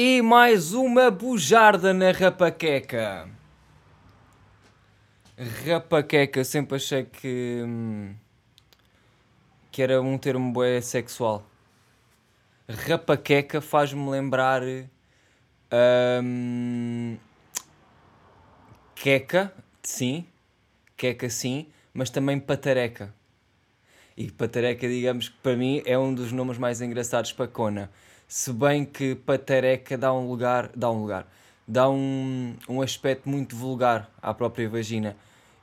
[0.00, 3.28] E mais uma bujarda na rapaqueca.
[5.66, 7.64] Rapaqueca, sempre achei que.
[7.66, 8.14] hum,
[9.72, 11.44] que era um termo bué sexual.
[12.68, 14.62] Rapaqueca faz-me lembrar.
[16.22, 17.16] hum,
[18.94, 19.52] queca,
[19.82, 20.24] sim.
[20.96, 21.66] Queca, sim.
[21.92, 23.12] Mas também patareca.
[24.16, 27.90] E patareca, digamos que para mim é um dos nomes mais engraçados para cona.
[28.28, 31.26] Se bem que patareca dá um lugar, dá um lugar,
[31.66, 35.16] dá um, um aspecto muito vulgar à própria vagina.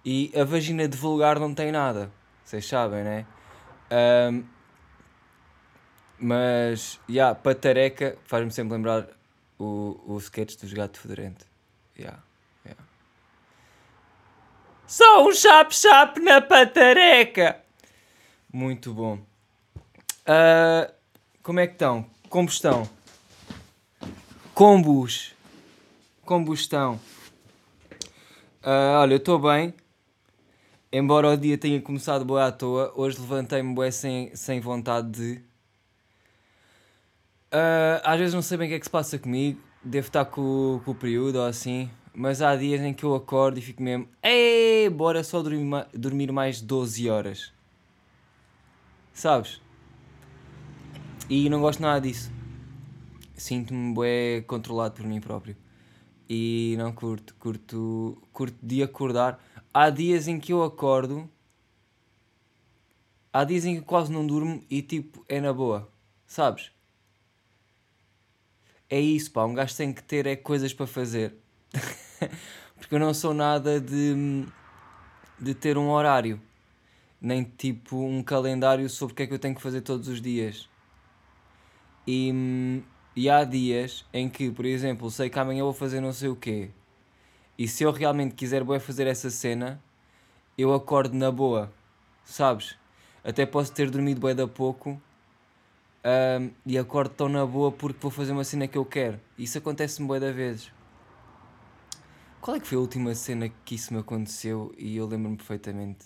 [0.03, 2.12] E a vagina de vulgar não tem nada,
[2.43, 3.26] vocês sabem, né?
[3.91, 4.43] Ahm,
[6.17, 9.07] mas, já, yeah, patareca faz-me sempre lembrar
[9.59, 11.45] o, o sketch dos gato fedorento.
[11.98, 12.20] Yeah,
[12.66, 12.84] yeah.
[14.88, 17.59] Só um chap-chap na patareca!
[18.52, 19.20] Muito bom.
[20.26, 20.91] Ah,
[21.43, 22.15] como é que estão?
[22.29, 22.89] Combustão.
[24.53, 25.34] Combus.
[26.25, 26.99] Combustão.
[28.63, 29.73] Ah, olha, eu estou bem.
[30.91, 35.41] Embora o dia tenha começado boa à toa, hoje levantei-me bué sem, sem vontade de.
[37.51, 39.62] Ah, às vezes não sei bem o que é que se passa comigo.
[39.84, 41.89] Devo estar com, com o período ou assim.
[42.13, 44.07] Mas há dias em que eu acordo e fico mesmo.
[44.23, 47.54] Ei, bora só dormir, dormir mais 12 horas.
[49.13, 49.62] Sabes?
[51.27, 52.31] E não gosto nada disso.
[53.35, 55.57] Sinto-me bué controlado por mim próprio.
[56.29, 59.43] E não curto, curto, curto de acordar.
[59.73, 61.27] Há dias em que eu acordo.
[63.34, 65.90] Há dias em que quase não durmo e tipo, é na boa.
[66.28, 66.72] Sabes?
[68.88, 69.45] É isso, pá.
[69.45, 71.34] Um gajo tem que ter é coisas para fazer.
[72.78, 74.45] Porque eu não sou nada de,
[75.39, 76.39] de ter um horário.
[77.19, 80.22] Nem tipo um calendário sobre o que é que eu tenho que fazer todos os
[80.22, 80.69] dias.
[82.07, 82.81] E,
[83.16, 86.35] e há dias em que, por exemplo, sei que amanhã vou fazer não sei o
[86.35, 86.69] quê.
[87.57, 89.81] E se eu realmente quiser bué fazer essa cena,
[90.57, 91.72] eu acordo na boa.
[92.25, 92.77] Sabes?
[93.23, 95.01] Até posso ter dormido bué da pouco.
[96.39, 99.19] hum, e acordo tão na boa porque vou fazer uma cena que eu quero.
[99.38, 100.71] Isso acontece-me bué da vezes.
[102.41, 106.05] Qual é que foi a última cena que isso me aconteceu e eu lembro-me perfeitamente?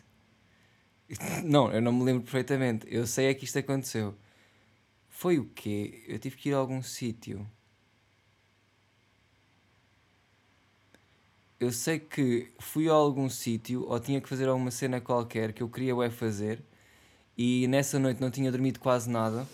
[1.43, 2.85] Não, eu não me lembro perfeitamente.
[2.89, 4.15] Eu sei é que isto aconteceu.
[5.19, 6.06] Foi o quê?
[6.07, 7.46] Eu tive que ir a algum sítio.
[11.59, 15.62] Eu sei que fui a algum sítio ou tinha que fazer alguma cena qualquer que
[15.62, 16.63] eu queria fazer
[17.38, 19.46] e nessa noite não tinha dormido quase nada.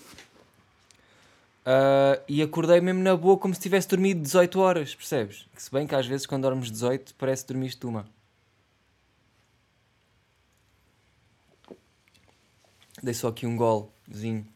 [1.66, 5.48] Ah, e acordei mesmo na boa como se tivesse dormido 18 horas, percebes?
[5.56, 8.08] Que se bem que às vezes quando dormes 18 parece que dormiste uma.
[13.02, 14.55] Dei só aqui um golzinho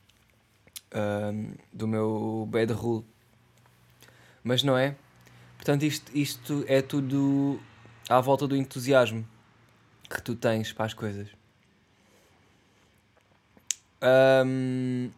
[1.72, 3.05] do meu bad rule.
[4.44, 4.95] Mas não é?
[5.55, 7.59] Portanto, isto, isto é tudo
[8.07, 9.28] à volta do entusiasmo
[10.09, 11.28] que tu tens para as coisas.
[14.01, 15.11] Ahm,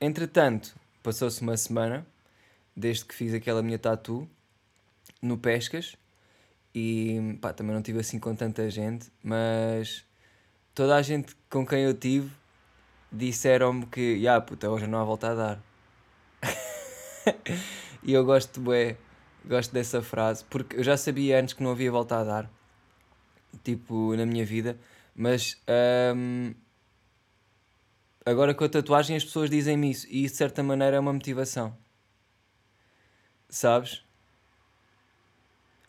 [0.00, 2.04] entretanto, passou-se uma semana
[2.76, 4.28] desde que fiz aquela minha tatu
[5.20, 5.96] no Pescas
[6.74, 10.04] e pá, também não tive assim com tanta gente, mas
[10.74, 12.30] toda a gente com quem eu tive
[13.12, 15.62] disseram-me que, já puta, hoje não há volta a dar.
[18.02, 18.96] e eu gosto, bué,
[19.44, 22.50] gosto dessa frase, porque eu já sabia antes que não havia volta a dar,
[23.62, 24.78] tipo, na minha vida,
[25.14, 25.60] mas
[26.16, 26.54] hum,
[28.24, 31.12] agora com a tatuagem as pessoas dizem-me isso, e isso de certa maneira é uma
[31.12, 31.76] motivação.
[33.48, 34.02] Sabes?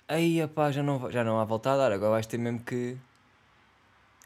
[0.07, 2.97] Aí, pá, já não, já não há volta a dar, agora vais ter mesmo que,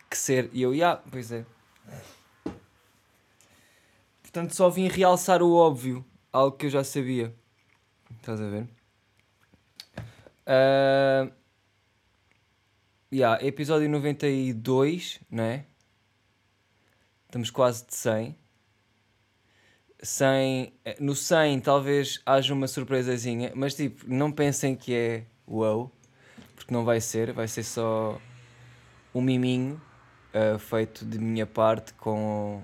[0.10, 0.50] que ser.
[0.52, 1.46] E eu, já, pois é.
[4.38, 7.34] Portanto, só vim realçar o óbvio, algo que eu já sabia.
[8.18, 8.68] Estás a ver?
[10.46, 11.28] Ah,
[13.12, 15.66] yeah, episódio 92, não é?
[17.26, 18.36] Estamos quase de 100.
[20.04, 20.74] 100.
[20.86, 25.92] eh, No 100 talvez haja uma surpresazinha, mas tipo, não pensem que é wow,
[26.56, 28.22] porque não vai ser, vai ser só
[29.16, 29.82] um miminho
[30.32, 32.62] ah, feito de minha parte com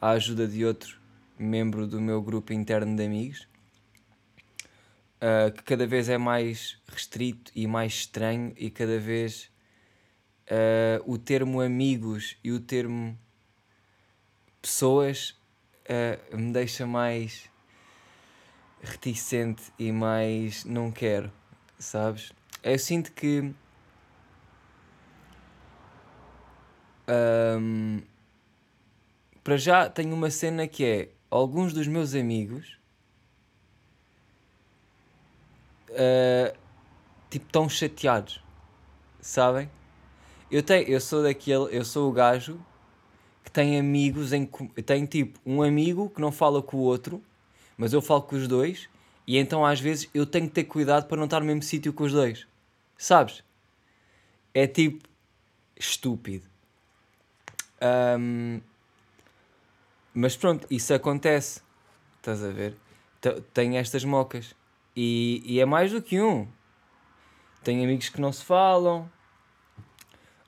[0.00, 1.00] a ajuda de outro
[1.38, 3.48] membro do meu grupo interno de amigos,
[5.20, 9.50] ah, que cada vez é mais restrito e mais estranho, e cada vez
[10.50, 13.18] ah, o termo amigos e o termo
[14.60, 15.38] pessoas
[15.88, 17.50] ah, me deixa mais
[18.82, 21.32] reticente e mais não quero,
[21.78, 22.32] sabes?
[22.62, 23.52] Eu sinto que
[27.08, 28.00] ahm,
[29.46, 32.76] para já tenho uma cena que é alguns dos meus amigos
[35.90, 36.52] uh,
[37.30, 38.42] tipo, tão chateados,
[39.20, 39.70] sabem?
[40.50, 42.60] Eu, tenho, eu sou daquele, eu sou o gajo
[43.44, 44.46] que tem amigos em
[44.84, 47.22] tem tipo um amigo que não fala com o outro,
[47.78, 48.88] mas eu falo com os dois,
[49.28, 51.92] e então às vezes eu tenho que ter cuidado para não estar no mesmo sítio
[51.92, 52.48] com os dois,
[52.98, 53.44] sabes?
[54.52, 55.08] É tipo
[55.78, 56.50] estúpido.
[58.18, 58.60] Um,
[60.16, 61.60] mas pronto, isso acontece.
[62.16, 62.74] Estás a ver?
[63.52, 64.56] Tenho estas mocas.
[64.96, 66.48] E, e é mais do que um.
[67.62, 69.10] Tenho amigos que não se falam,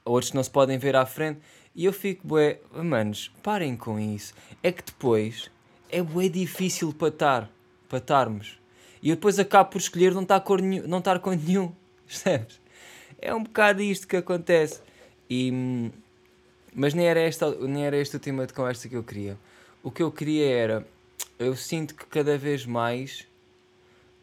[0.07, 1.41] outros que não se podem ver à frente.
[1.75, 4.33] E eu fico, bué, manos, parem com isso.
[4.63, 5.51] É que depois
[5.91, 7.45] é bué difícil para
[7.93, 8.59] estarmos.
[9.03, 11.75] E eu depois acabo por escolher não estar com nenhum, não estar com nenhum,
[12.07, 12.59] percebes?
[13.21, 14.81] É um bocado isto que acontece.
[15.29, 15.93] E,
[16.75, 19.37] mas nem era, esta, nem era este o tema de conversa que eu queria.
[19.81, 20.87] O que eu queria era,
[21.39, 23.29] eu sinto que cada vez mais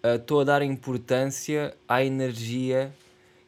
[0.03, 2.93] estou uh, a dar importância à energia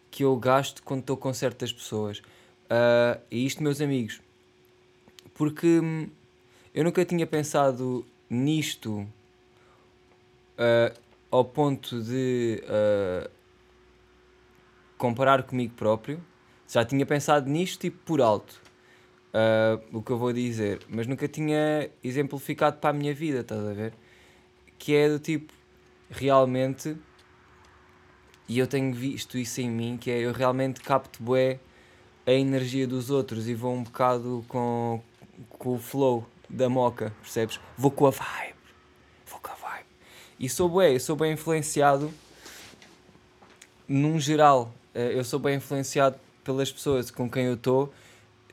[0.09, 2.19] que eu gasto quando estou com certas pessoas.
[2.19, 4.21] Uh, e isto, meus amigos,
[5.33, 6.09] porque hum,
[6.73, 8.99] eu nunca tinha pensado nisto
[10.57, 10.97] uh,
[11.29, 12.63] ao ponto de
[14.97, 16.23] comparar comigo próprio.
[16.69, 18.66] Já tinha pensado nisto tipo por alto
[19.33, 23.65] uh, o que eu vou dizer, mas nunca tinha exemplificado para a minha vida, estás
[23.65, 23.93] a ver?
[24.77, 25.53] Que é do tipo,
[26.09, 26.95] realmente,
[28.47, 31.59] e eu tenho visto isso em mim, que é eu realmente capto bué
[32.25, 35.01] a energia dos outros e vou um bocado com,
[35.49, 37.59] com o flow da moca, percebes?
[37.77, 38.55] Vou com a vibe,
[39.25, 39.85] vou com a vibe.
[40.39, 42.11] E sou bué, sou bem influenciado
[43.87, 47.93] num geral, eh, eu sou bem influenciado pelas pessoas com quem eu estou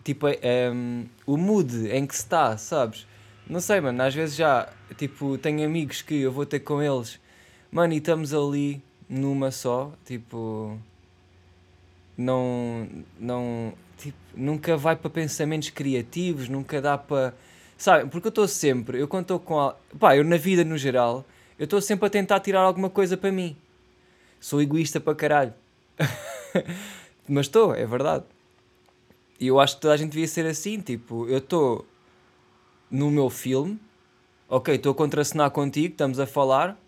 [0.04, 3.06] tipo, um, ehm, o mood em que se está, sabes?
[3.48, 7.18] Não sei, mano, às vezes já, tipo, tenho amigos que eu vou ter com eles,
[7.72, 10.78] mano, e estamos ali numa só, tipo,
[12.16, 17.34] não, não, tipo, nunca vai para pensamentos criativos, nunca dá para,
[17.76, 18.08] sabe?
[18.10, 21.24] Porque eu estou sempre, eu quando estou com, a, pá, eu na vida no geral,
[21.58, 23.56] eu estou sempre a tentar tirar alguma coisa para mim.
[24.40, 25.54] Sou egoísta para caralho.
[27.28, 28.24] Mas estou, é verdade.
[29.40, 31.84] E eu acho que toda a gente devia ser assim, tipo, eu estou
[32.90, 33.78] no meu filme,
[34.48, 36.78] ok, estou a contracenar contigo, estamos a falar,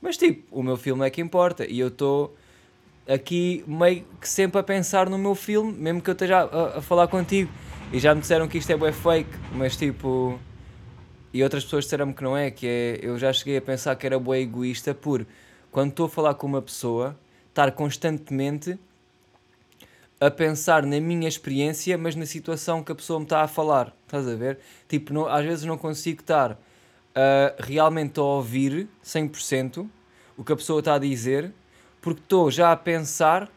[0.00, 2.34] mas tipo, o meu filme é que importa e eu estou
[3.08, 6.82] aqui meio que sempre a pensar no meu filme, mesmo que eu esteja a, a
[6.82, 7.50] falar contigo.
[7.92, 10.38] E já me disseram que isto é bué fake, mas tipo.
[11.32, 12.98] E outras pessoas disseram-me que não é, que é.
[13.00, 15.24] Eu já cheguei a pensar que era bué egoísta por
[15.70, 17.16] quando estou a falar com uma pessoa,
[17.48, 18.78] estar constantemente
[20.20, 23.94] a pensar na minha experiência, mas na situação que a pessoa me está a falar.
[24.06, 24.58] Estás a ver?
[24.88, 26.56] Tipo, não, às vezes não consigo estar uh,
[27.58, 29.88] realmente a ouvir 100%
[30.36, 31.52] o que a pessoa está a dizer,
[32.00, 33.50] porque estou já a pensar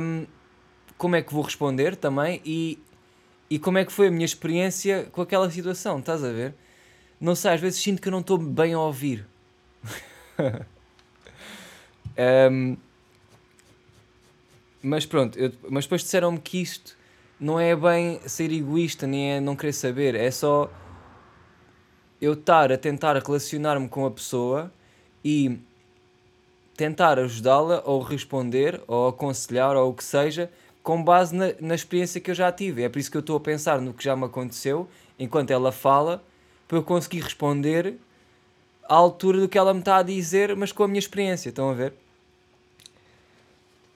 [0.00, 0.26] um,
[0.96, 2.78] como é que vou responder também e,
[3.50, 5.98] e como é que foi a minha experiência com aquela situação.
[5.98, 6.54] Estás a ver?
[7.20, 9.26] Não sei, às vezes sinto que eu não estou bem a ouvir.
[12.50, 12.76] um,
[14.82, 16.96] mas pronto, eu, mas depois disseram-me que isto
[17.38, 20.70] não é bem ser egoísta, nem é não querer saber, é só
[22.20, 24.72] eu estar a tentar relacionar-me com a pessoa
[25.24, 25.58] e
[26.76, 30.50] tentar ajudá-la ou responder ou aconselhar ou o que seja
[30.82, 32.82] com base na, na experiência que eu já tive.
[32.82, 34.88] É por isso que eu estou a pensar no que já me aconteceu
[35.18, 36.24] enquanto ela fala
[36.66, 37.96] para eu conseguir responder
[38.88, 41.50] à altura do que ela me está a dizer, mas com a minha experiência.
[41.50, 41.92] Estão a ver?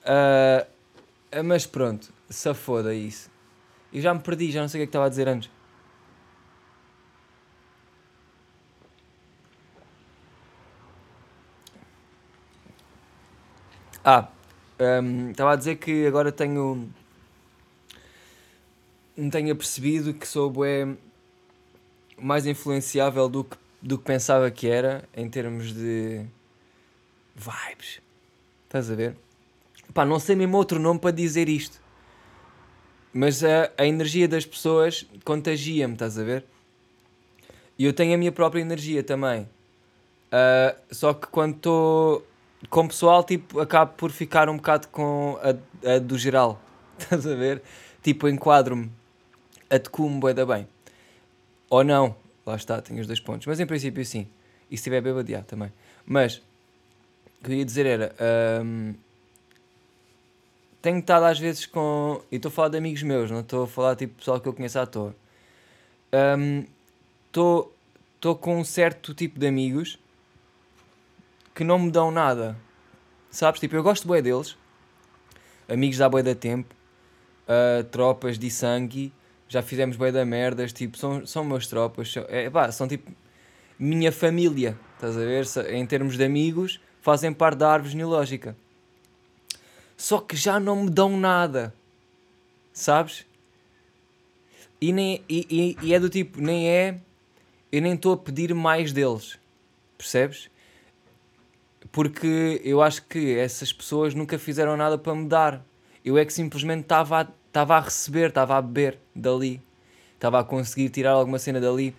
[0.03, 0.72] Uh,
[1.41, 3.31] mas pronto, se foda isso.
[3.91, 5.49] Eu já me perdi, já não sei o que é que estava a dizer antes.
[14.05, 14.27] Ah,
[14.79, 16.89] um, estava a dizer que agora tenho.
[19.15, 20.97] Não tenho percebido que sou bué
[22.17, 26.25] mais influenciável do que, do que pensava que era em termos de
[27.35, 28.01] vibes.
[28.65, 29.15] Estás a ver?
[29.93, 31.81] Pá, não sei mesmo outro nome para dizer isto.
[33.13, 36.45] Mas a, a energia das pessoas contagia-me, estás a ver?
[37.77, 39.41] E eu tenho a minha própria energia também.
[40.33, 42.27] Uh, só que quando estou
[42.69, 46.59] com o pessoal, tipo, acabo por ficar um bocado com a, a do geral.
[46.97, 47.61] Estás a ver?
[48.01, 48.91] Tipo, enquadro-me.
[49.69, 50.67] Adequo-me da bem.
[51.69, 52.15] Ou não.
[52.45, 53.47] Lá está, tenho os dois pontos.
[53.47, 54.27] Mas em princípio sim.
[54.69, 55.71] E se tiver bêbado, também.
[56.05, 58.15] Mas, o que eu ia dizer era...
[60.83, 62.21] tenho estado às vezes com.
[62.29, 64.53] E estou a falar de amigos meus, não estou a falar tipo pessoal que eu
[64.53, 65.15] conheço à toa.
[67.25, 67.73] Estou
[68.25, 69.97] um, com um certo tipo de amigos
[71.55, 72.57] que não me dão nada.
[73.31, 73.61] Sabes?
[73.61, 74.57] Tipo, eu gosto bué deles.
[75.69, 76.75] Amigos da bué da tempo.
[77.47, 79.13] Uh, tropas de sangue.
[79.47, 80.73] Já fizemos bué da merdas.
[80.73, 82.11] Tipo, são, são meus tropas.
[82.11, 83.09] São, é, pá, são tipo
[83.79, 84.77] minha família.
[84.95, 85.45] Estás a ver?
[85.73, 88.57] Em termos de amigos, fazem parte da árvore genealógica.
[89.97, 91.73] Só que já não me dão nada.
[92.71, 93.25] Sabes?
[94.81, 96.99] E, nem, e, e, e é do tipo, nem é.
[97.71, 99.39] Eu nem estou a pedir mais deles.
[99.97, 100.49] Percebes?
[101.91, 105.65] Porque eu acho que essas pessoas nunca fizeram nada para me dar.
[106.03, 109.61] Eu é que simplesmente estava a, estava a receber, estava a beber dali.
[110.15, 111.95] Estava a conseguir tirar alguma cena dali.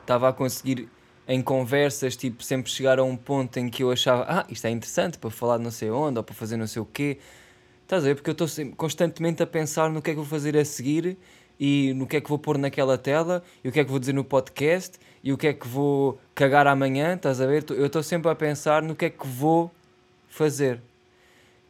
[0.00, 0.88] Estava a conseguir,
[1.30, 4.70] em conversas, tipo, sempre chegar a um ponto em que eu achava, ah, isto é
[4.70, 7.18] interessante para falar não sei onde ou para fazer não sei o quê.
[7.84, 8.16] Estás a ver?
[8.16, 11.16] Porque eu estou constantemente a pensar no que é que vou fazer a seguir
[11.58, 14.00] e no que é que vou pôr naquela tela e o que é que vou
[14.00, 17.64] dizer no podcast e o que é que vou cagar amanhã, estás a ver?
[17.70, 19.70] Eu estou sempre a pensar no que é que vou
[20.28, 20.80] fazer.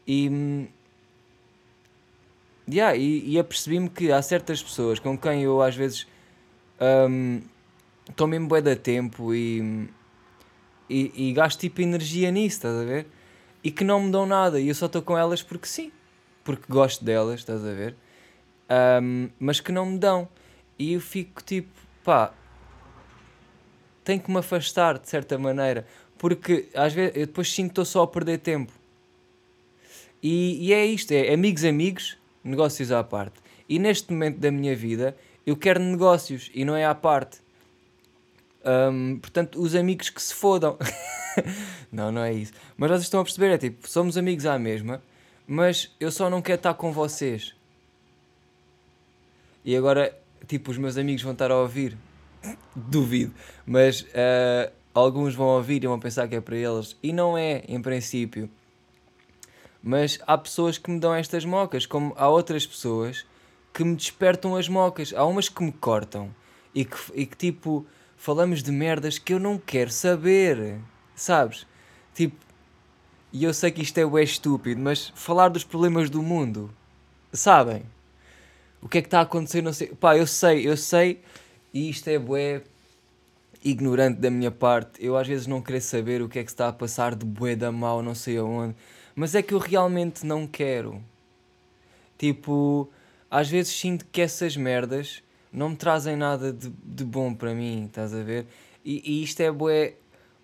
[0.09, 0.71] E.
[2.67, 6.07] Yeah, e, e apercebi-me que há certas pessoas com quem eu às vezes
[6.81, 7.43] um,
[8.11, 9.89] estou mesmo bué da tempo e,
[10.89, 13.07] e, e gasto tipo energia nisso, estás a ver?
[13.63, 15.91] E que não me dão nada e eu só estou com elas porque sim,
[16.45, 17.95] porque gosto delas, estás a ver?
[18.71, 20.29] um, mas que não me dão.
[20.79, 21.69] E eu fico tipo,
[22.05, 22.33] pá,
[24.05, 25.87] tenho que me afastar de certa maneira,
[26.17, 28.73] porque às vezes eu depois sinto que estou só a perder tempo.
[30.23, 33.41] E, e é isto: é amigos, amigos, negócios à parte.
[33.69, 37.41] E neste momento da minha vida eu quero negócios e não é à parte.
[38.65, 40.77] Um, portanto, os amigos que se fodam.
[41.91, 42.53] não, não é isso.
[42.77, 45.03] Mas vocês estão a perceber: é tipo, somos amigos à mesma,
[45.47, 47.55] mas eu só não quero estar com vocês.
[49.65, 51.97] E agora, tipo, os meus amigos vão estar a ouvir.
[52.75, 53.35] Duvido.
[53.67, 56.97] Mas uh, alguns vão ouvir e vão pensar que é para eles.
[57.03, 58.51] E não é, em princípio.
[59.83, 63.25] Mas há pessoas que me dão estas mocas, como há outras pessoas
[63.73, 65.15] que me despertam as mocas.
[65.15, 66.35] Há umas que me cortam
[66.75, 67.87] e que, e que tipo,
[68.21, 70.79] falamos de merdas que eu não quero saber.
[71.17, 71.67] Sabes?
[72.15, 72.37] Tipo,
[73.33, 76.71] e eu sei que isto é o estúpido, mas falar dos problemas do mundo,
[77.33, 77.85] sabem?
[78.83, 79.89] o que é que está a acontecer, não sei.
[79.89, 81.21] Pá, eu sei, eu sei,
[81.73, 82.63] e isto é bué
[83.63, 85.05] ignorante da minha parte.
[85.05, 87.55] Eu às vezes não querer saber o que é que está a passar de bué
[87.55, 88.75] da mal, não sei aonde.
[89.15, 91.03] Mas é que eu realmente não quero.
[92.17, 92.91] Tipo,
[93.31, 95.23] às vezes sinto que essas merdas
[95.53, 98.47] não me trazem nada de, de bom para mim, estás a ver?
[98.85, 99.95] E, e isto é bué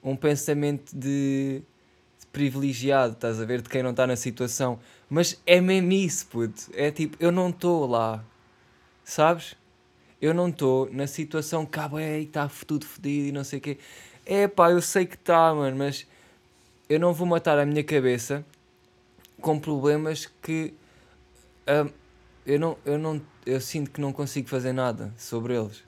[0.03, 1.63] um pensamento de,
[2.19, 3.63] de privilegiado, estás a ver?
[3.63, 4.79] De quem não está na situação.
[5.09, 6.71] Mas é mesmo isso, puto.
[6.75, 8.25] É tipo, eu não estou lá.
[9.05, 9.57] Sabes?
[10.21, 13.79] Eu não estou na situação que, ah, está tudo fodido e não sei o quê.
[14.25, 16.07] É pá, eu sei que está, mano, mas
[16.89, 18.45] eu não vou matar a minha cabeça
[19.41, 20.75] com problemas que
[21.69, 21.91] hum,
[22.47, 25.85] eu, não, eu, não, eu sinto que não consigo fazer nada sobre eles.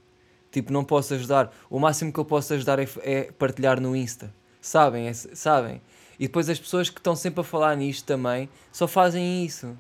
[0.51, 1.55] Tipo, não posso ajudar.
[1.71, 4.35] O máximo que eu posso ajudar é, é partilhar no Insta.
[4.61, 5.07] Sabem?
[5.07, 5.81] É, sabem?
[6.19, 9.79] E depois as pessoas que estão sempre a falar nisto também só fazem isso.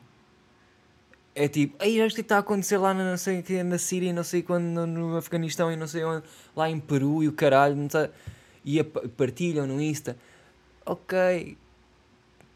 [1.34, 4.24] É tipo, aí o que está a acontecer lá na, não sei, na Síria, não
[4.24, 7.76] sei quando, no, no Afeganistão e não sei onde, lá em Peru e o caralho,
[7.76, 8.10] não sei,
[8.64, 10.16] e a, partilham no Insta.
[10.84, 11.56] Ok,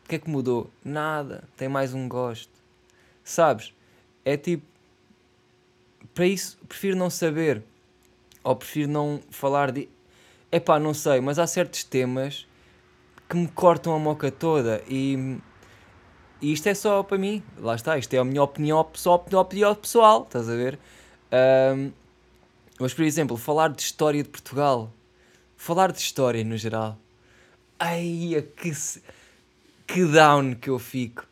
[0.05, 0.71] o que é que mudou?
[0.85, 2.51] Nada, tem mais um gosto.
[3.23, 3.73] Sabes?
[4.25, 4.65] É tipo,
[6.15, 7.63] para isso prefiro não saber,
[8.45, 9.89] ou prefiro não falar de.
[10.51, 12.47] Epá, não sei, mas há certos temas
[13.29, 15.39] que me cortam a moca toda e,
[16.43, 19.41] e isto é só para mim, lá está, isto é a minha opinião, só a
[19.41, 20.79] opinião pessoal, estás a ver?
[21.33, 21.91] Um,
[22.79, 24.93] mas, por exemplo, falar de história de Portugal,
[25.57, 26.99] falar de história no geral,
[27.79, 28.73] ai, que,
[29.87, 31.27] que down que eu fico,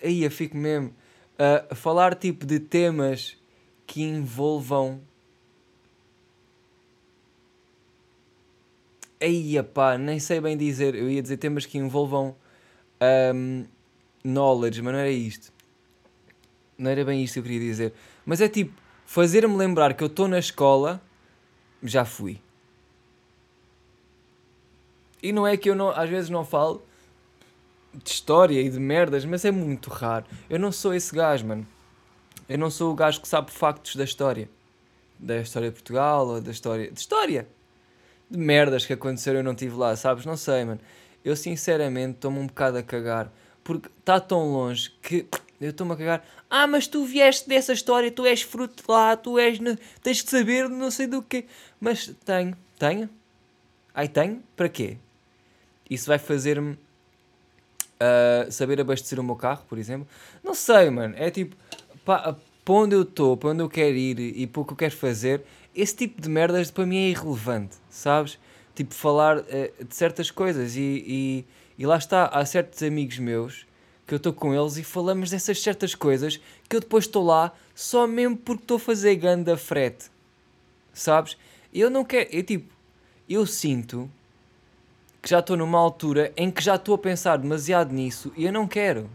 [0.00, 0.94] aí eu fico mesmo,
[1.40, 3.36] uh, falar tipo de temas
[3.86, 5.00] que envolvam
[9.22, 10.94] Aí, pá, nem sei bem dizer.
[10.94, 12.34] Eu ia dizer temas que envolvam
[13.34, 13.66] um,
[14.24, 15.52] knowledge, mas não era isto.
[16.78, 17.92] Não era bem isto que eu queria dizer.
[18.24, 18.72] Mas é tipo,
[19.04, 21.02] fazer-me lembrar que eu estou na escola,
[21.82, 22.40] já fui.
[25.22, 26.82] E não é que eu não, às vezes não falo
[27.94, 30.24] de história e de merdas, mas é muito raro.
[30.48, 31.66] Eu não sou esse gajo, mano.
[32.48, 34.48] Eu não sou o gajo que sabe factos da história.
[35.18, 36.90] Da história de Portugal ou da história.
[36.90, 37.46] De história!
[38.30, 40.24] de merdas que aconteceram eu não estive lá, sabes?
[40.24, 40.80] Não sei, mano.
[41.24, 43.30] Eu sinceramente estou-me um bocado a cagar.
[43.64, 45.26] Porque está tão longe que
[45.60, 46.24] eu estou-me a cagar.
[46.48, 49.58] Ah, mas tu vieste dessa história, tu és fruto de lá, tu és.
[50.02, 51.44] tens de saber não sei do quê.
[51.80, 53.10] Mas tenho, tenho.
[53.92, 54.42] Ai, tenho?
[54.56, 54.96] Para quê?
[55.88, 56.78] isso vai fazer-me
[58.00, 60.06] uh, saber abastecer o meu carro, por exemplo.
[60.42, 61.14] Não sei, mano.
[61.16, 61.56] É tipo,
[62.04, 62.36] para
[62.68, 65.42] onde eu estou, para onde eu quero ir e para o que eu quero fazer,
[65.74, 68.38] esse tipo de merdas para mim é irrelevante, sabes?
[68.74, 71.44] Tipo, falar uh, de certas coisas e, e,
[71.78, 73.66] e lá está, há certos amigos meus
[74.06, 77.52] que eu estou com eles e falamos dessas certas coisas que eu depois estou lá
[77.76, 80.06] só mesmo porque estou a fazer ganda frete,
[80.92, 81.36] sabes?
[81.72, 82.72] Eu não quero, eu tipo,
[83.28, 84.10] eu sinto
[85.22, 88.52] que já estou numa altura em que já estou a pensar demasiado nisso e eu
[88.52, 89.10] não quero.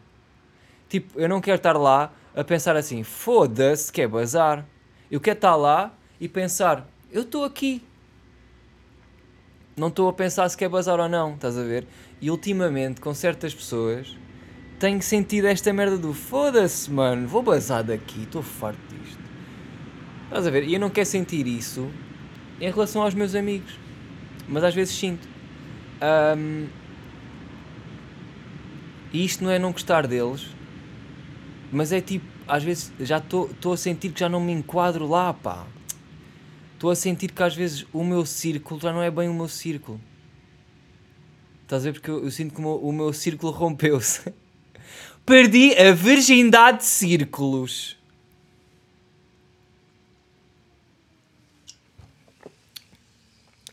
[0.88, 4.66] Tipo, eu não quero estar lá a pensar assim, foda-se que é bazar.
[5.10, 7.82] Eu quero estar lá e pensar, eu estou aqui.
[9.76, 11.88] Não estou a pensar se quer bazar ou não, estás a ver?
[12.22, 14.16] E ultimamente, com certas pessoas,
[14.80, 19.20] tenho sentido esta merda do foda-se, mano, vou bazar daqui, estou farto disto.
[20.26, 20.64] Estás a ver?
[20.64, 21.90] E eu não quero sentir isso
[22.60, 23.78] em relação aos meus amigos.
[24.48, 25.35] Mas às vezes sinto.
[26.06, 26.68] Um,
[29.12, 30.48] isto não é não gostar deles,
[31.72, 35.34] mas é tipo, às vezes já estou a sentir que já não me enquadro lá,
[35.34, 35.66] pá.
[36.74, 39.48] Estou a sentir que às vezes o meu círculo já não é bem o meu
[39.48, 40.00] círculo.
[41.64, 41.94] Estás a ver?
[41.94, 44.32] Porque eu, eu sinto que o meu, o meu círculo rompeu-se.
[45.26, 47.98] Perdi a virgindade de círculos.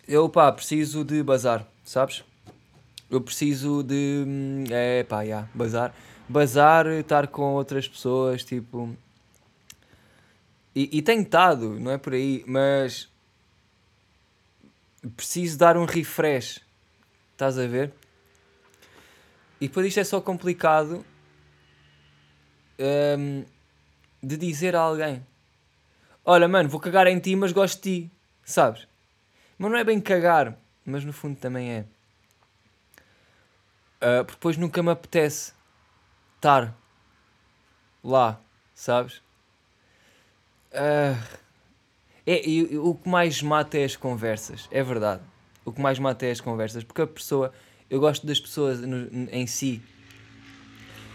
[0.08, 2.24] Eu, pá, preciso de bazar sabes?
[3.10, 4.24] Eu preciso de.
[4.26, 5.94] Hum, é pá, yeah, bazar.
[6.26, 8.96] Bazar, estar com outras pessoas, tipo.
[10.74, 13.10] E, e tenho estado, não é por aí, mas.
[15.14, 16.60] Preciso dar um refresh.
[17.32, 17.92] Estás a ver?
[19.60, 21.04] E depois isto é só complicado
[23.18, 23.44] um,
[24.22, 25.22] de dizer a alguém:
[26.24, 28.10] Olha, mano, vou cagar em ti, mas gosto de ti,
[28.42, 28.88] sabes?
[29.58, 31.84] Mas não é bem cagar, mas no fundo também é.
[34.02, 35.52] Uh, porque depois nunca me apetece
[36.36, 36.76] estar
[38.02, 38.40] lá,
[38.74, 39.22] sabes?
[40.72, 41.16] Uh,
[42.26, 45.22] é, e, o que mais mata é as conversas, é verdade.
[45.64, 47.52] O que mais mata é as conversas, porque a pessoa,
[47.88, 49.80] eu gosto das pessoas no, em si.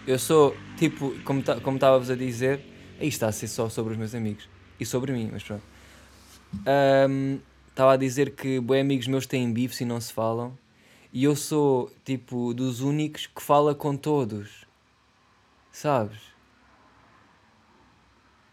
[0.05, 2.59] Eu sou, tipo, como como estávamos a dizer,
[2.95, 4.47] isto está a ser só sobre os meus amigos
[4.79, 5.63] e sobre mim, mas pronto.
[7.09, 7.39] Um,
[7.77, 10.57] estava a dizer que bem amigos meus têm bifes e não se falam.
[11.13, 14.65] E eu sou, tipo, dos únicos que fala com todos.
[15.71, 16.17] Sabes?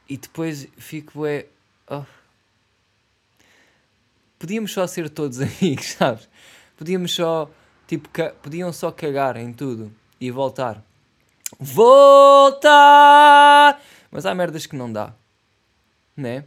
[0.07, 1.47] E depois fico, é.
[1.89, 2.05] Oh.
[4.39, 6.29] Podíamos só ser todos amigos, sabes?
[6.77, 7.51] Podíamos só,
[7.87, 8.11] tipo,
[8.43, 10.85] podiam só cagar em tudo e voltar.
[11.59, 12.71] Voltar!
[14.11, 15.15] Mas há merdas que não dá,
[16.15, 16.45] né?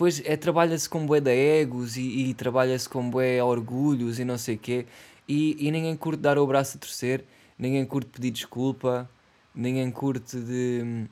[0.00, 4.38] Depois é, trabalha-se com bué de egos e, e trabalha-se com bué orgulhos e não
[4.38, 4.86] sei o quê.
[5.28, 7.22] E, e ninguém curte dar o braço a torcer,
[7.58, 9.10] ninguém curte pedir desculpa,
[9.54, 11.06] ninguém curte de...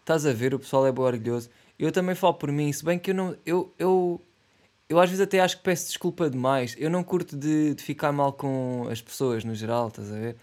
[0.00, 1.50] Estás a ver, o pessoal é bem orgulhoso.
[1.78, 3.36] Eu também falo por mim, se bem que eu não...
[3.46, 4.20] Eu, eu,
[4.88, 6.74] eu às vezes até acho que peço desculpa demais.
[6.76, 10.36] Eu não curto de, de ficar mal com as pessoas no geral, estás a ver?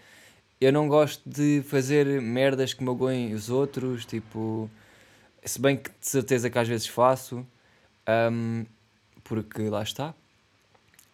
[0.58, 4.70] Eu não gosto de fazer merdas que magoem os outros, tipo
[5.44, 7.46] se bem que de certeza que às vezes faço,
[8.32, 8.64] um,
[9.24, 10.14] porque lá está.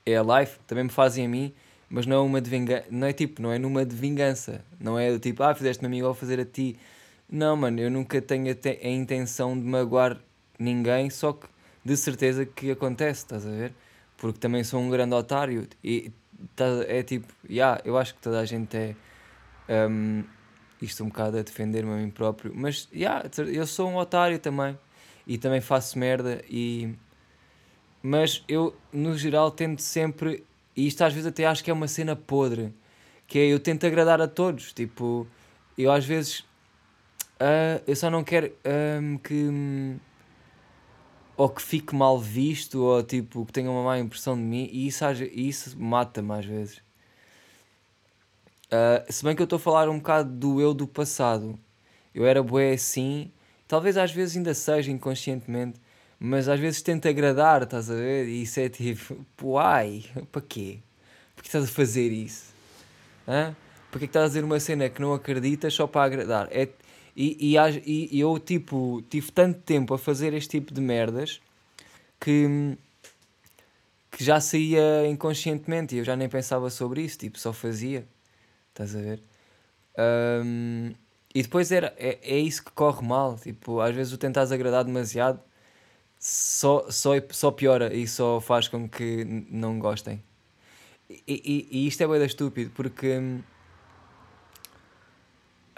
[0.05, 1.53] É a live, também me fazem a mim,
[1.89, 2.85] mas não é uma de vingança.
[2.91, 4.65] Não é tipo, não é numa de vingança.
[4.81, 6.79] Não é tipo, ah, fizeste-me a mim, vou fazer a ti.
[7.29, 10.19] Não, mano, eu nunca tenho a, a intenção de magoar
[10.59, 11.47] ninguém, só que
[11.85, 13.73] de certeza que acontece, estás a ver?
[14.17, 16.11] Porque também sou um grande otário e
[16.55, 18.97] tá, é tipo, yeah, eu acho que toda a gente é.
[19.69, 20.25] Um,
[20.81, 24.79] isto um bocado a defender-me a mim próprio, mas yeah, eu sou um otário também.
[25.27, 26.95] E também faço merda e
[28.01, 30.45] mas eu no geral tento sempre
[30.77, 32.73] e isto às vezes até acho que é uma cena podre
[33.27, 34.73] que é eu tento agradar a todos.
[34.73, 35.27] Tipo
[35.77, 36.41] eu às vezes
[37.41, 38.53] uh, eu só não quero
[39.03, 39.97] um, que
[41.37, 44.69] ou que fique mal visto ou tipo que tenha uma má impressão de mim.
[44.73, 46.86] E isso, isso mata-me às vezes
[48.67, 51.59] Uh, se bem que eu estou a falar um bocado do eu do passado.
[52.15, 53.31] Eu era bué assim,
[53.69, 55.81] talvez às vezes ainda seja inconscientemente,
[56.19, 58.27] mas às vezes tento agradar, estás a ver?
[58.27, 60.79] E isso é tipo, uai, para quê?
[61.35, 62.55] Porquê estás a fazer isso?
[63.29, 63.55] Hã?
[63.91, 66.49] Porquê estás a dizer uma cena que não acreditas só para agradar?
[66.51, 66.69] É,
[67.15, 71.41] e, e, e eu, tipo, tive tanto tempo a fazer este tipo de merdas
[72.21, 72.77] que,
[74.11, 78.07] que já saía inconscientemente e eu já nem pensava sobre isso, tipo, só fazia.
[78.77, 79.23] Estás a ver?
[80.45, 80.93] Um,
[81.35, 83.37] e depois era, é, é isso que corre mal.
[83.39, 85.41] Tipo, às vezes o tentares agradar demasiado
[86.19, 90.23] só, só, só piora e só faz com que não gostem.
[91.09, 93.19] E, e, e isto é bem estúpido porque.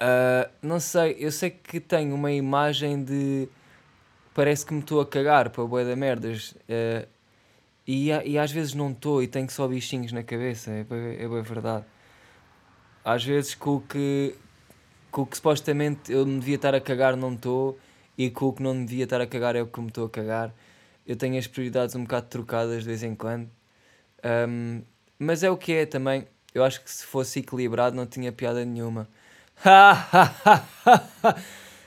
[0.01, 3.49] Uh, não sei, eu sei que tenho uma imagem de.
[4.35, 6.51] Parece que me estou a cagar para o da merdas.
[6.69, 7.07] Uh,
[7.87, 11.43] e, e às vezes não estou e tenho só bichinhos na cabeça, é é bem
[11.43, 11.85] verdade.
[13.09, 14.35] Às vezes com o que,
[15.11, 17.79] com o que supostamente eu me devia estar a cagar não estou
[18.19, 20.05] e com o que não me devia estar a cagar é o que me estou
[20.05, 20.53] a cagar.
[21.07, 23.49] Eu tenho as prioridades um bocado trocadas de vez em quando.
[24.23, 24.83] Um,
[25.19, 26.29] mas é o que é também.
[26.55, 29.09] Eu acho que se fosse equilibrado não tinha piada nenhuma.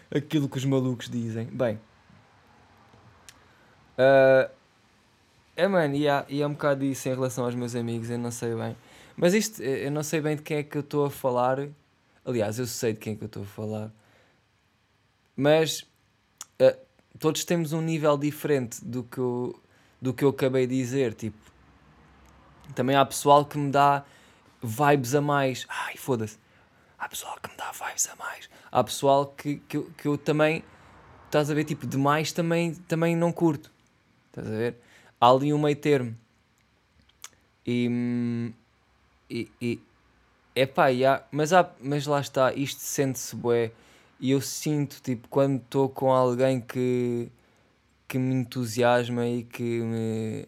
[0.10, 1.46] Aquilo que os malucos dizem.
[1.46, 1.76] Bem.
[3.96, 4.50] Uh,
[5.56, 8.32] é mano, e e há um bocado disso em relação aos meus amigos, eu não
[8.32, 8.76] sei bem.
[9.16, 11.68] Mas isto, eu não sei bem de quem é que eu estou a falar.
[12.26, 13.92] Aliás, eu sei de quem é que eu estou a falar.
[15.36, 15.82] Mas
[16.62, 16.78] uh,
[17.20, 19.62] todos temos um nível diferente do que, eu,
[20.02, 21.14] do que eu acabei de dizer.
[21.14, 21.38] Tipo,
[22.76, 24.06] também há pessoal que me dá
[24.62, 25.66] vibes a mais.
[25.68, 26.38] Ai, foda-se.
[26.98, 28.50] Há pessoal que me dá vibes a mais.
[28.72, 30.64] Há pessoal que, que, eu, que eu também,
[31.26, 33.72] estás a ver, tipo, demais também, também não curto.
[34.28, 34.78] Estás a ver?
[35.20, 36.16] Há ali um meio termo.
[37.66, 38.54] E.
[39.32, 39.52] E.
[39.62, 39.80] e
[40.56, 43.72] epá, yeah, mas, há, mas lá está, isto sente-se bué.
[44.20, 47.32] E eu sinto, tipo, quando estou com alguém que,
[48.08, 50.48] que me entusiasma e que me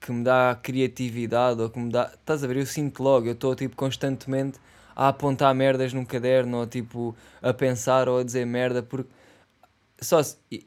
[0.00, 2.12] que me dá criatividade ou que me dá.
[2.14, 2.56] Estás a ver?
[2.56, 4.58] Eu sinto logo, eu estou tipo constantemente
[4.96, 9.10] a apontar merdas num caderno ou tipo a pensar ou a dizer merda porque
[10.00, 10.20] só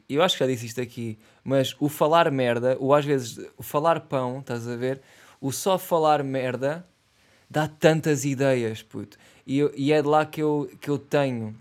[0.08, 3.62] eu acho que já disse isto aqui, mas o falar merda, ou às vezes o
[3.62, 5.02] falar pão, estás a ver?
[5.40, 6.86] O só falar merda
[7.48, 9.18] dá tantas ideias, puto.
[9.46, 11.56] E, eu, e é de lá que eu, que eu tenho,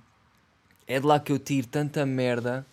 [0.88, 2.66] é de lá que eu tiro tanta merda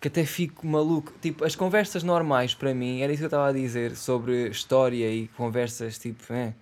[0.00, 1.12] que até fico maluco.
[1.20, 5.10] Tipo, as conversas normais para mim, era isso que eu estava a dizer sobre história
[5.10, 6.54] e conversas tipo, é,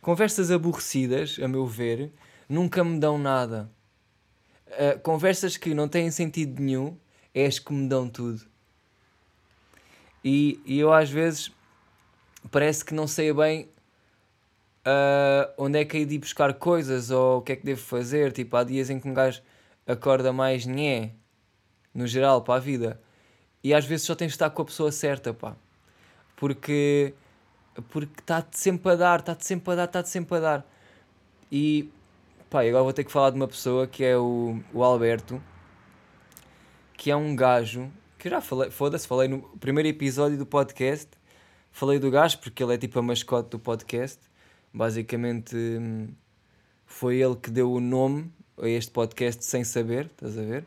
[0.00, 2.10] conversas aborrecidas, a meu ver,
[2.48, 3.70] nunca me dão nada.
[4.66, 6.96] Uh, conversas que não têm sentido nenhum,
[7.34, 8.40] é as que me dão tudo.
[10.24, 11.50] E, e eu às vezes
[12.50, 13.68] parece que não sei bem
[14.86, 17.80] uh, onde é que hei de ir buscar coisas ou o que é que devo
[17.80, 18.32] fazer.
[18.32, 19.42] Tipo, há dias em que um gajo
[19.86, 21.12] acorda mais nhé
[21.94, 23.00] no geral, para a vida.
[23.62, 25.56] E às vezes só tens de estar com a pessoa certa, pá.
[26.36, 27.14] Porque
[27.92, 30.66] porque está-te sempre a dar, está-te sempre a dar, está-te sempre a dar.
[31.50, 31.90] E
[32.48, 35.42] pá, agora vou ter que falar de uma pessoa que é o, o Alberto,
[36.94, 41.08] que é um gajo que já falei, foda-se, falei no primeiro episódio do podcast.
[41.72, 44.20] Falei do gajo porque ele é tipo a mascote do podcast.
[44.72, 46.08] Basicamente hum,
[46.86, 48.30] foi ele que deu o nome
[48.60, 50.66] a este podcast sem saber, estás a ver?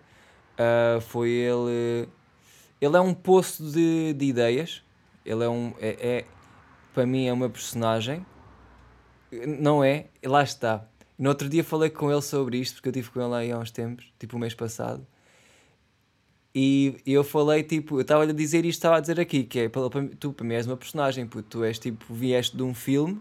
[0.54, 2.08] Uh, foi ele.
[2.82, 4.84] Ele é um poço de, de ideias.
[5.26, 5.74] Ele é um.
[5.80, 6.26] É, é,
[6.94, 8.26] para mim é uma personagem.
[9.60, 10.08] Não é?
[10.24, 10.88] Lá está.
[11.18, 13.58] No outro dia falei com ele sobre isto, porque eu estive com ele aí há
[13.58, 15.06] uns tempos, tipo o mês passado.
[16.56, 19.72] E, eu falei, tipo, eu estava a dizer isto, estava a dizer aqui, que é,
[20.20, 23.20] tu para mim és uma personagem, porque tu és tipo, vieste de um filme,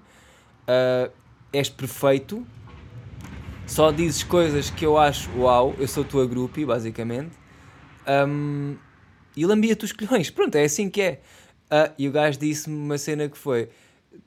[0.68, 1.12] uh,
[1.52, 2.46] és perfeito,
[3.66, 7.32] só dizes coisas que eu acho uau, eu sou tua groupie, basicamente.
[8.06, 8.76] Um,
[9.36, 10.30] e lambia-te os colhões.
[10.30, 11.20] Pronto, é assim que é.
[11.70, 13.70] Uh, e o gajo disse-me uma cena que foi: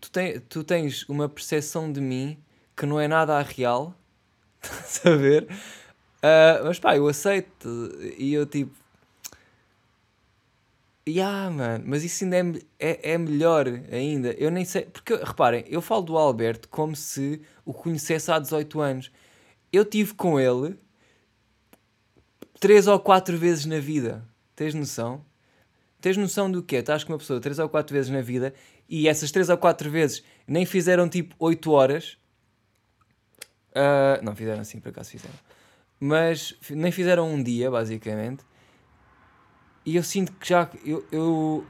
[0.01, 0.09] tu,
[0.49, 2.37] tu tens uma percepção de mim
[2.75, 3.95] que não é nada a real,
[4.61, 5.43] estás a ver?
[5.43, 7.91] Uh, mas pá, eu aceito.
[8.17, 8.84] E eu tipo.
[11.07, 14.31] Yeah, mano, mas isso ainda é, é, é, melhor ainda.
[14.33, 14.85] Eu nem sei.
[14.85, 19.11] Porque reparem, eu falo do Alberto como se o conhecesse há 18 anos.
[19.71, 20.75] Eu tive com ele
[22.59, 24.25] três ou quatro vezes na vida.
[24.55, 25.23] Tens noção?
[26.01, 26.79] Tens noção do que é?
[26.79, 28.53] Estás com uma pessoa três ou quatro vezes na vida
[28.89, 32.17] e essas três ou quatro vezes nem fizeram tipo oito horas.
[33.71, 35.35] Uh, não fizeram assim, por acaso fizeram.
[35.99, 38.43] Mas nem fizeram um dia, basicamente.
[39.85, 40.69] E eu sinto que já.
[40.83, 41.65] Eu, eu,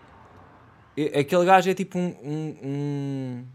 [0.96, 3.46] eu aquele gajo é tipo um, um, um,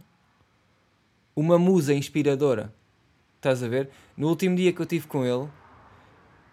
[1.35, 2.73] uma musa inspiradora.
[3.37, 3.89] Estás a ver?
[4.15, 5.49] No último dia que eu tive com ele,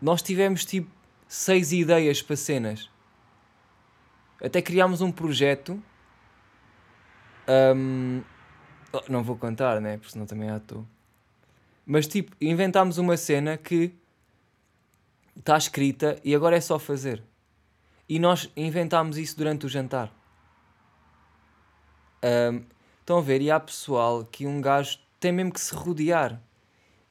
[0.01, 0.89] nós tivemos tipo
[1.27, 2.89] seis ideias para cenas.
[4.41, 5.83] Até criámos um projeto.
[7.75, 8.21] Um,
[8.93, 9.97] oh, não vou contar, né?
[9.97, 10.87] Porque senão também há tu.
[11.85, 13.93] Mas tipo, inventámos uma cena que
[15.37, 17.21] está escrita e agora é só fazer.
[18.07, 20.13] E nós inventámos isso durante o jantar.
[22.23, 22.63] Um,
[22.99, 23.41] estão a ver?
[23.41, 26.41] E há pessoal que um gajo tem mesmo que se rodear.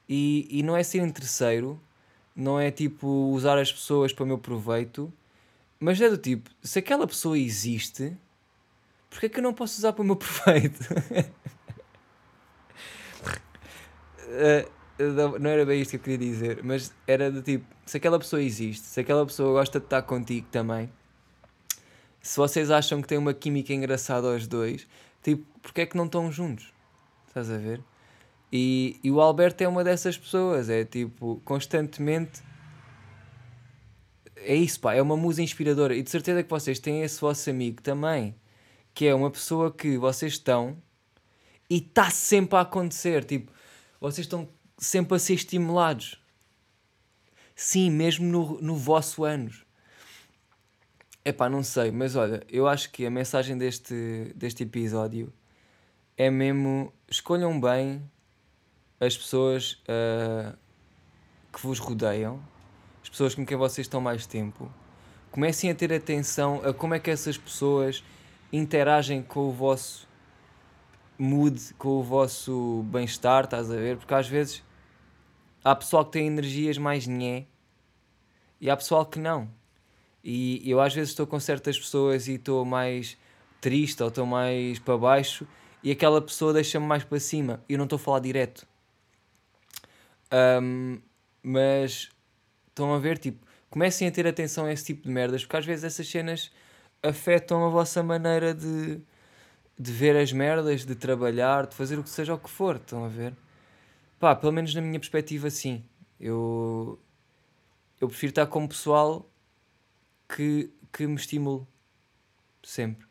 [0.09, 1.81] E, e não é ser interesseiro,
[2.35, 5.13] não é tipo usar as pessoas para o meu proveito,
[5.81, 8.17] mas é do tipo, se aquela pessoa existe,
[9.17, 10.81] Porquê é que eu não posso usar para o meu proveito?
[14.21, 14.71] uh,
[15.39, 18.43] não era bem isto que eu queria dizer, mas era do tipo: se aquela pessoa
[18.43, 20.91] existe, se aquela pessoa gosta de estar contigo também,
[22.23, 24.87] se vocês acham que tem uma química engraçada aos dois,
[25.23, 26.73] tipo, porquê é que não estão juntos?
[27.29, 27.83] Estás a ver?
[28.53, 32.43] E, e o Alberto é uma dessas pessoas, é tipo, constantemente.
[34.37, 35.95] É isso, pá, é uma musa inspiradora.
[35.95, 38.35] E de certeza que vocês têm esse vosso amigo também,
[38.95, 40.77] que é uma pessoa que vocês estão
[41.69, 43.25] e está sempre a acontecer.
[43.25, 43.53] Tipo,
[44.01, 46.21] vocês estão sempre a ser estimulados.
[47.55, 49.65] Sim, mesmo no, no vosso anos.
[51.25, 55.33] Epá, não sei, mas olha, eu acho que a mensagem deste, deste episódio
[56.17, 58.01] é mesmo escolham bem
[59.01, 60.57] as pessoas uh,
[61.53, 62.41] que vos rodeiam,
[63.03, 64.71] as pessoas com quem vocês estão mais tempo.
[65.31, 68.05] Comecem a ter atenção a como é que essas pessoas
[68.53, 70.07] interagem com o vosso
[71.19, 73.97] mood, com o vosso bem-estar, estás a ver?
[73.97, 74.63] Porque às vezes
[75.67, 77.47] há pessoal que tem energias mais nhé
[78.61, 79.51] e há pessoal que não.
[80.23, 83.19] E eu às vezes estou com certas pessoas e estou mais
[83.61, 85.47] triste ou estou mais para baixo
[85.83, 87.65] e aquela pessoa deixa-me mais para cima.
[87.69, 88.67] E eu não estou a falar direto.
[90.63, 91.01] Um,
[91.43, 92.11] mas
[92.69, 95.67] estão a ver, tipo, comecem a ter atenção a esse tipo de merdas, porque às
[95.67, 96.51] vezes essas cenas
[97.03, 99.01] afetam a vossa maneira de,
[99.79, 102.77] de ver as merdas, de trabalhar, de fazer o que seja o que for.
[102.77, 103.35] Estão a ver?
[104.19, 105.85] Pá, pelo menos na minha perspectiva, sim.
[106.19, 106.99] Eu,
[108.01, 109.29] eu prefiro estar com pessoal
[110.29, 111.67] que, que me estimule
[112.63, 113.07] sempre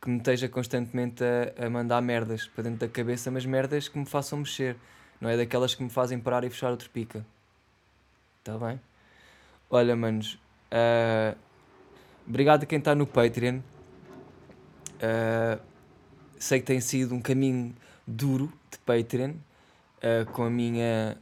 [0.00, 3.98] que me esteja constantemente a, a mandar merdas para dentro da cabeça, mas merdas que
[3.98, 4.76] me façam mexer,
[5.20, 7.24] não é daquelas que me fazem parar e fechar outro pica.
[8.38, 8.80] Está bem?
[9.68, 10.38] Olha, manos,
[10.72, 11.36] uh,
[12.26, 13.58] obrigado a quem está no Patreon.
[14.96, 15.60] Uh,
[16.38, 19.34] sei que tem sido um caminho duro de Patreon,
[20.02, 21.16] uh, com a minha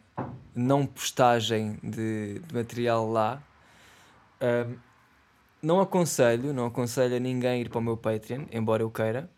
[0.54, 3.42] não postagem de, de material lá.
[4.40, 4.78] Uh,
[5.62, 9.30] não aconselho, não aconselho a ninguém ir para o meu Patreon, embora eu queira.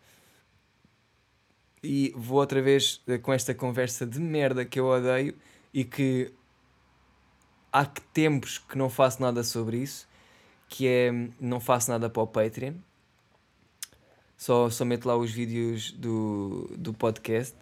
[1.83, 5.35] E vou outra vez eh, com esta conversa de merda que eu odeio
[5.73, 6.31] e que
[7.71, 10.07] há que tempos que não faço nada sobre isso,
[10.69, 12.75] que é não faço nada para o Patreon.
[14.37, 17.55] Só, só meto lá os vídeos do, do podcast.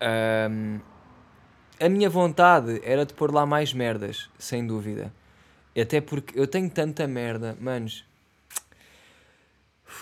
[0.00, 0.80] Um,
[1.80, 5.12] a minha vontade era de pôr lá mais merdas, sem dúvida.
[5.80, 8.04] Até porque eu tenho tanta merda, manos.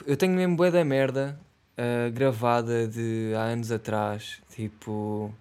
[0.07, 1.38] Eu tenho mesmo bué da merda
[1.78, 4.40] uh, gravada de há anos atrás.
[4.50, 5.35] Tipo.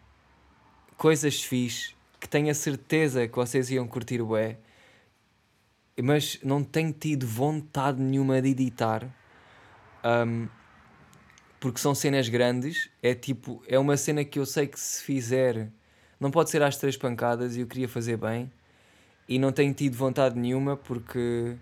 [0.98, 4.58] Coisas fixe que tenho a certeza que vocês iam curtir bué.
[6.02, 9.06] Mas não tenho tido vontade nenhuma de editar.
[10.06, 10.48] Um,
[11.62, 12.90] porque são cenas grandes.
[13.02, 13.64] É tipo.
[13.66, 15.72] É uma cena que eu sei que se fizer.
[16.20, 18.52] Não pode ser às três pancadas e eu queria fazer bem
[19.32, 21.56] e não tenho tido vontade nenhuma porque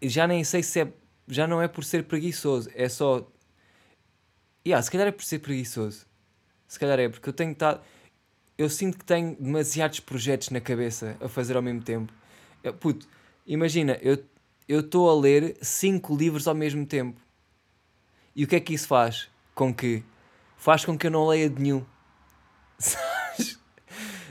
[0.00, 0.92] já nem sei se é
[1.26, 3.26] já não é por ser preguiçoso, é só
[4.64, 6.06] yeah, se calhar é por ser preguiçoso.
[6.68, 7.80] Se calhar é porque eu tenho estado
[8.56, 12.12] eu sinto que tenho demasiados projetos na cabeça a fazer ao mesmo tempo.
[12.62, 13.08] Eu, puto,
[13.44, 17.20] imagina, eu estou a ler cinco livros ao mesmo tempo.
[18.34, 19.28] E o que é que isso faz?
[19.54, 20.02] Com que?
[20.56, 21.84] Faz com que eu não leia de nenhum.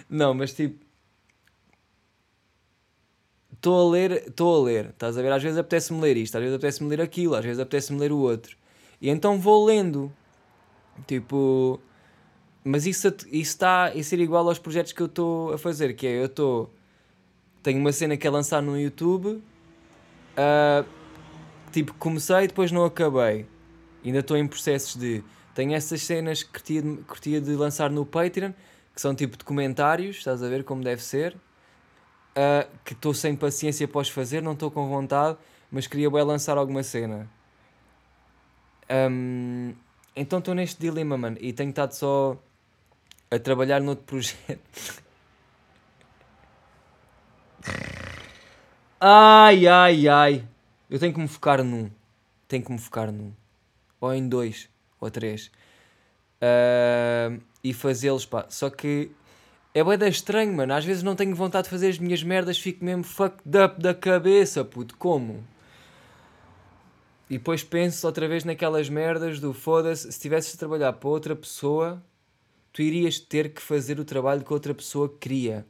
[0.10, 0.84] não, mas tipo,
[3.64, 5.32] estou a ler, estou a ler, estás a ver?
[5.32, 8.18] Às vezes apetece-me ler isto, às vezes apetece-me ler aquilo, às vezes apetece-me ler o
[8.18, 8.58] outro.
[9.02, 10.12] E então vou lendo.
[11.08, 11.80] Tipo.
[12.64, 16.08] Mas isso, isso está a ser igual aos projetos que eu estou a fazer, que
[16.08, 16.74] é eu estou.
[17.62, 19.42] Tenho uma cena que é lançar no YouTube.
[20.36, 20.86] Uh,
[21.72, 23.46] tipo, comecei e depois não acabei.
[24.04, 25.24] Ainda estou em processos de.
[25.54, 28.52] Tenho essas cenas que curtia de, curtia de lançar no Patreon,
[28.94, 31.38] que são tipo documentários, estás a ver como deve ser
[32.34, 35.38] uh, que estou sem paciência os fazer, não estou com vontade,
[35.72, 37.30] mas queria bem lançar alguma cena.
[38.90, 39.74] Um,
[40.16, 42.38] então estou neste dilema, mano, e tenho estado só
[43.32, 45.04] a trabalhar noutro projeto.
[49.00, 50.48] ai, ai, ai.
[50.90, 51.90] Eu tenho que me focar num.
[52.48, 53.34] Tenho que me focar num.
[54.04, 54.68] Ou em dois,
[55.00, 55.50] ou três.
[56.42, 58.46] Uh, e fazê-los, pá.
[58.50, 59.10] Só que
[59.74, 60.74] é bem estranho, mano.
[60.74, 63.94] Às vezes não tenho vontade de fazer as minhas merdas, fico mesmo fucked up da
[63.94, 64.98] cabeça, puto.
[64.98, 65.42] Como?
[67.30, 70.02] E depois penso outra vez naquelas merdas do foda-se.
[70.02, 72.04] Se estivesses a trabalhar para outra pessoa,
[72.74, 75.66] tu irias ter que fazer o trabalho que outra pessoa queria.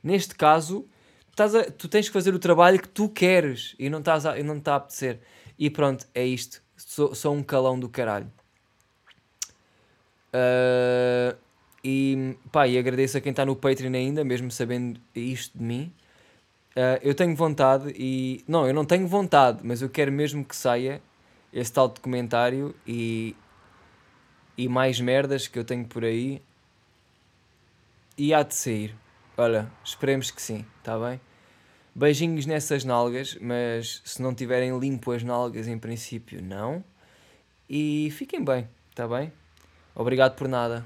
[0.00, 0.86] Neste caso,
[1.34, 4.38] tu, a, tu tens que fazer o trabalho que tu queres e não, estás a,
[4.38, 5.18] e não está a apetecer.
[5.58, 6.62] E pronto, é isto.
[6.86, 8.30] Sou, sou um calão do caralho.
[10.34, 11.36] Uh,
[11.84, 15.92] e pá, e agradeço a quem está no Patreon ainda, mesmo sabendo isto de mim.
[16.70, 18.44] Uh, eu tenho vontade e.
[18.48, 21.02] Não, eu não tenho vontade, mas eu quero mesmo que saia
[21.52, 23.36] esse tal documentário e.
[24.56, 26.42] E mais merdas que eu tenho por aí.
[28.16, 28.94] E há de sair.
[29.36, 31.20] Olha, esperemos que sim, está bem?
[31.94, 36.82] Beijinhos nessas nalgas, mas se não tiverem limpo as nalgas, em princípio, não.
[37.68, 39.32] E fiquem bem, está bem?
[39.94, 40.84] Obrigado por nada.